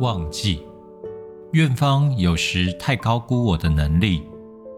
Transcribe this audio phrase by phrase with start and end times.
[0.00, 0.62] 忘记。
[1.52, 4.22] 院方有时太高估我的能力，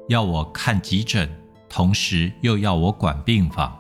[0.09, 1.29] 要我看急诊，
[1.69, 3.77] 同时又要我管病房。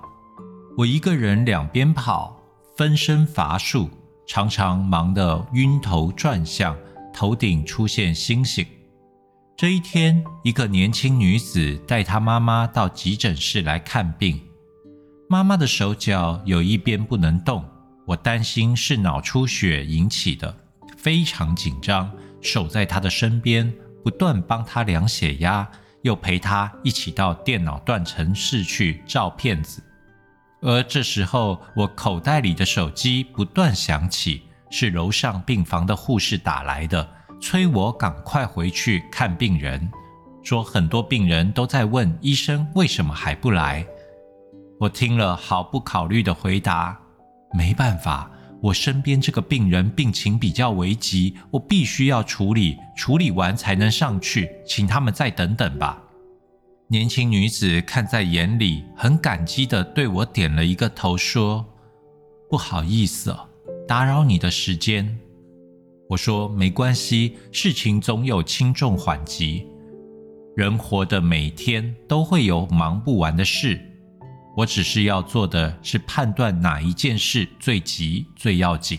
[0.76, 2.36] 我一个人两边跑，
[2.76, 3.88] 分身乏术，
[4.26, 6.76] 常常忙得晕头转向，
[7.12, 8.66] 头顶出现星星。
[9.56, 14.40] 这一天，一个年轻女子带她妈妈到急诊室来看病。
[15.28, 17.64] 妈妈的手脚有一边不能动，
[18.06, 20.54] 我担心是脑出血引起的，
[20.98, 22.10] 非常紧张，
[22.42, 25.66] 守在他的身边，不断帮他量血压，
[26.02, 29.82] 又陪他一起到电脑断层室去照片子。
[30.60, 37.08] 而这时候，我口袋里的手机不断响起，是楼上病房的护士打来的。
[37.40, 39.88] 催我赶快回去看病人，
[40.42, 43.86] 说很多病人都在问医生为什么还不来。
[44.80, 46.98] 我听了毫不考虑的回答
[47.54, 48.28] ：“没办法，
[48.60, 56.02] 我身边这个病人病情比较危急，我必须要处理，处理完才能上去，请他们再等等吧。”
[56.90, 61.64] 年轻女子看在眼里，很感激的对我点了一个头，说
[62.48, 63.36] ：“不好意思，
[63.86, 65.18] 打扰你的时间。”
[66.08, 69.66] 我说没关系，事情总有轻重缓急。
[70.56, 73.78] 人活的每天都会有忙不完的事，
[74.56, 78.98] 我只是要做的是判断哪一件事最急最要紧。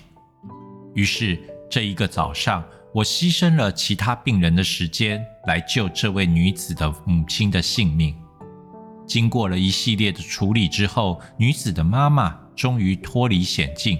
[0.93, 1.37] 于是
[1.69, 8.15] 这一个早上，我牺牲了其他病人的时间来救这位女子的母亲的性命。
[9.05, 13.99] 经过了一系列的处理之后，女子的妈妈终于脱离险境。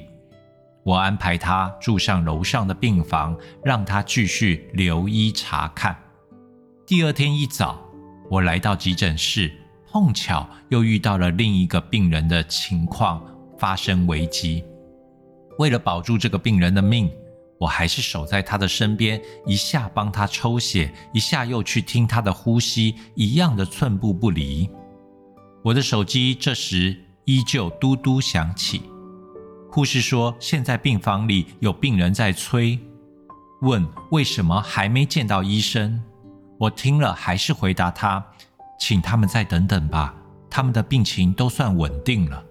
[0.84, 5.96] 我安排她住上楼上的病房，让她继续留医查看。
[6.88, 7.80] 第二天一早，
[8.30, 9.52] 我来到急诊室，
[9.92, 13.22] 碰巧又遇到了另一个病人的情况
[13.58, 14.64] 发生危机。
[15.58, 17.12] 为了保住这个病人的命，
[17.58, 24.70] 我还是守在他的身边，一下帮他抽血，一下又去听他的呼吸，一样的寸步不离。
[25.64, 26.96] 我的手机这时
[27.26, 28.84] 依旧嘟嘟响起。
[29.72, 32.80] 护士说：“现在病房里有病人在催，
[33.62, 36.02] 问为什么还没见到医生。”
[36.58, 38.26] 我听了还是回答他
[38.80, 40.16] ：“请他们再等等吧，
[40.50, 42.44] 他们的病情都算稳定了。”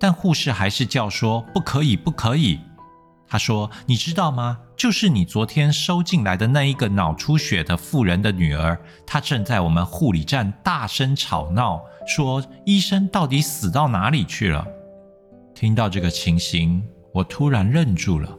[0.00, 2.60] 但护士还是叫说：“不可以，不可以。”
[3.26, 4.58] 他说：“你知道吗？
[4.76, 14.66] 就是你昨天收进来的那一个脑出血的妇人的女儿，她正在我们护理站大声吵闹，说医生到底死到哪里去了。”
[15.54, 18.38] 听到这个情形，我突然愣住了，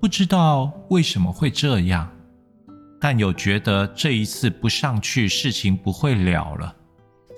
[0.00, 2.10] 不知道为什么会这样，
[3.02, 6.72] 但有觉得这一次不上去，事情不会了了，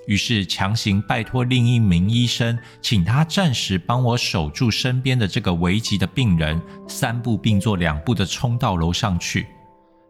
[0.05, 9.47] 于是强行拜托另一名医生，请他暂时帮我守住身边的这个危急的病人，三步并作两步的冲到楼上去。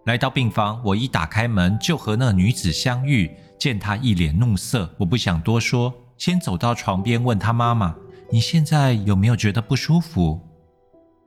[0.04, 7.96] 来到病房，我一打开门就和那女子相遇，见她一脸怒色，我不想多说，先走到床边问她妈妈。
[8.30, 10.42] 你现在有没有觉得不舒服？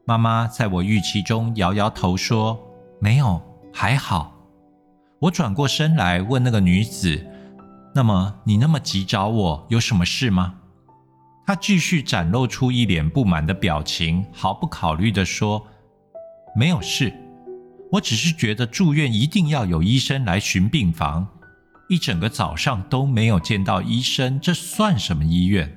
[0.04, 2.60] 妈妈在我预期中摇摇头说
[3.00, 3.40] ：“没有，
[3.78, 4.34] 还好。”
[5.22, 7.24] 我转过身来问那个女子
[7.94, 10.56] ：“那么你那么急找我，有什么事吗？”
[11.46, 15.64] 她继续展露出一脸不满的表情，毫不考虑地说
[16.58, 17.12] ：“没有事，
[17.92, 21.28] 我只是觉得住院一定要有医生来巡病房，
[21.88, 25.72] 一整个早上都没有见到医生，这算什么医院？”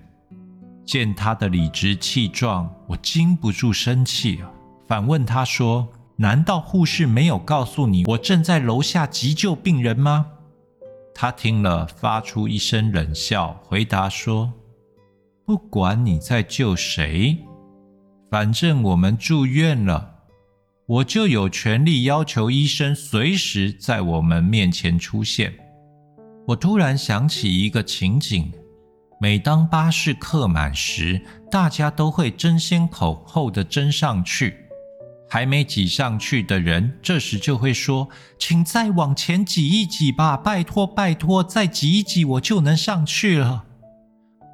[0.83, 4.43] 见他的理直气壮，我禁不住生气！
[4.87, 5.87] 反问他说
[6.21, 10.27] ：“难道护士没有告诉你我正在楼下急救病人吗？”
[11.15, 14.53] 他听了，发出一声冷笑，回答说
[15.45, 17.39] ：“不管你在救谁，
[18.29, 20.13] 反正我们住院了，
[20.85, 25.51] 我就有权利要求医生随时在我们面前出现。”
[26.47, 28.51] 我突然想起一个情景。
[29.19, 34.60] 每当巴士客满时，大家都会争先恐后的争上去。
[35.33, 43.63] 还没挤上去的人，这时就会说：“请再往前挤一挤吧，拜托拜托，再挤一挤，我就能上去了。”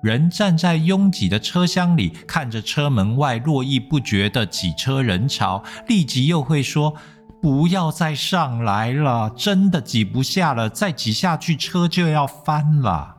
[0.03, 6.93] 人站在拥挤的车厢里，看着车门外络绎不绝的挤车人潮，立即又会说
[7.41, 13.15] ：“不要再上来了，真的挤不下了，再挤下去车就要翻了。”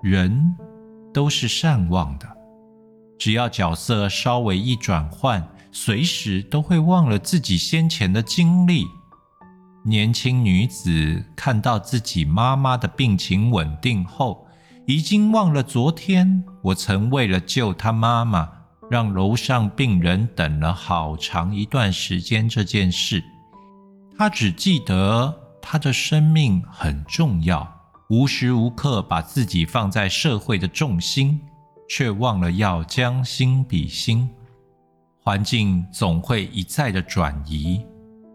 [0.00, 0.54] 人
[1.12, 2.28] 都是善忘的，
[3.18, 8.86] 只要角色稍微一转换，随时都会忘了自己先前的经历。
[9.84, 14.46] 年轻女子看到自己妈妈的病情稳定后，
[14.86, 18.50] 已经忘了昨天我曾为了救她妈妈
[18.90, 23.22] 让楼上病人等了好长一段时间这件事。
[24.16, 27.66] 她只记得她的生命很重要，
[28.10, 31.40] 无时无刻把自己放在社会的重心，
[31.88, 34.28] 却忘了要将心比心。
[35.28, 37.84] 环境总会一再的转移，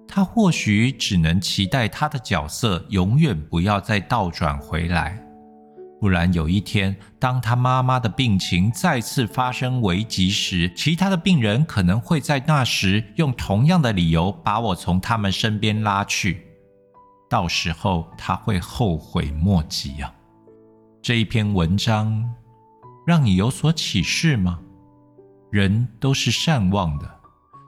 [0.07, 5.19] 他或许只能期待他的角色永远不要再倒转回来。
[6.00, 16.45] 不然有一天，当他妈妈的病情再次发生危急时，其他的病人可能会在那时用同样的理由把我从他们身边拉去，
[17.28, 20.13] 到时候他会后悔莫及啊！
[21.01, 22.24] 这一篇文章
[23.04, 24.60] 让你有所启示吗？
[25.53, 27.07] 人都是善忘的，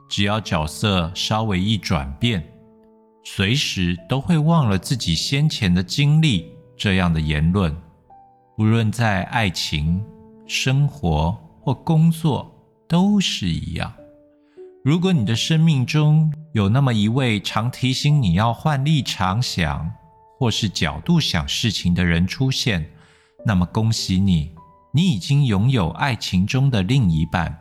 [0.08, 2.44] 只要角色稍微一转变，
[3.22, 6.50] 随时都会忘了自己先前的经历。
[6.76, 7.72] 这样的言论。
[8.58, 10.04] 无论在爱情、
[10.48, 11.30] 生活
[11.60, 12.52] 或工作，
[12.88, 13.94] 都是一样。
[14.84, 19.88] 如果你的生命中有那么一位常提醒你要换立场想，
[20.40, 22.84] 或是角度想事情的人出现，
[23.44, 24.52] 那么恭喜你，
[24.92, 27.56] 你已经拥有爱情中的另一半、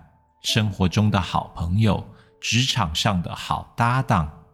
[0.45, 2.05] 生活中的好朋友、
[2.39, 4.44] 职场上的好搭档。